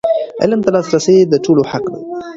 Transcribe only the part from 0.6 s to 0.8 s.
ته